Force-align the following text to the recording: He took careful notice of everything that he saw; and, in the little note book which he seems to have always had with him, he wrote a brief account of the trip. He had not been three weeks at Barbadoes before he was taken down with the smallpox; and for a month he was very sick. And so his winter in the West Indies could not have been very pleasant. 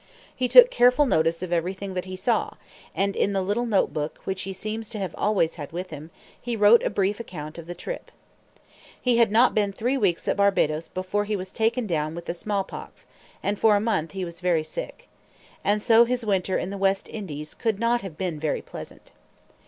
He 0.35 0.47
took 0.47 0.71
careful 0.71 1.05
notice 1.05 1.43
of 1.43 1.53
everything 1.53 1.93
that 1.93 2.05
he 2.05 2.15
saw; 2.15 2.53
and, 2.95 3.15
in 3.15 3.33
the 3.33 3.41
little 3.43 3.67
note 3.67 3.93
book 3.93 4.17
which 4.23 4.41
he 4.49 4.51
seems 4.51 4.89
to 4.89 4.97
have 4.97 5.13
always 5.15 5.57
had 5.57 5.71
with 5.71 5.91
him, 5.91 6.09
he 6.41 6.55
wrote 6.55 6.81
a 6.81 6.89
brief 6.89 7.19
account 7.19 7.59
of 7.59 7.67
the 7.67 7.75
trip. 7.75 8.09
He 8.99 9.17
had 9.17 9.31
not 9.31 9.53
been 9.53 9.71
three 9.71 9.97
weeks 9.99 10.27
at 10.27 10.37
Barbadoes 10.37 10.87
before 10.87 11.25
he 11.25 11.35
was 11.35 11.51
taken 11.51 11.85
down 11.85 12.15
with 12.15 12.25
the 12.25 12.33
smallpox; 12.33 13.05
and 13.43 13.59
for 13.59 13.75
a 13.75 13.79
month 13.79 14.13
he 14.13 14.25
was 14.25 14.41
very 14.41 14.63
sick. 14.63 15.07
And 15.63 15.79
so 15.83 16.05
his 16.05 16.25
winter 16.25 16.57
in 16.57 16.71
the 16.71 16.79
West 16.79 17.07
Indies 17.07 17.53
could 17.53 17.79
not 17.79 18.01
have 18.01 18.17
been 18.17 18.39
very 18.39 18.63
pleasant. 18.63 19.11